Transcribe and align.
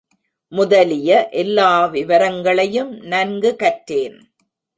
முதலிய 0.51 1.29
எல்லா 1.29 1.85
விவரங்களையும் 1.85 2.91
நன்கு 3.05 3.55
கற்றேன். 3.63 4.17